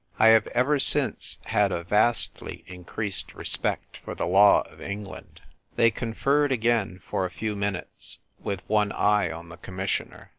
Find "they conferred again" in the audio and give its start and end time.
5.75-6.99